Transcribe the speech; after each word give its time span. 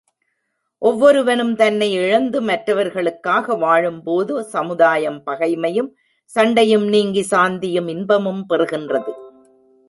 ஒவ்வொருவனும் 0.77 1.55
தன்னை 1.55 1.93
இழந்து 1.93 2.41
மற்றவர்களுக்காக 2.41 3.55
வாழும்போது, 3.55 4.43
சமுதாயம் 4.43 5.21
பகைமையும், 5.25 5.89
சண்டையும் 6.25 6.87
நீங்கி, 6.87 7.27
சாந்தியும் 7.31 7.89
இன்பமும் 7.89 8.45
பெறுகின்றது. 8.49 9.13